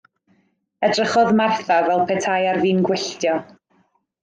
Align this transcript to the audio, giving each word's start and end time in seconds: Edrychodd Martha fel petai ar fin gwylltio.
Edrychodd 0.87 1.29
Martha 1.41 1.77
fel 1.91 2.03
petai 2.13 2.49
ar 2.55 2.59
fin 2.65 2.83
gwylltio. 2.91 3.37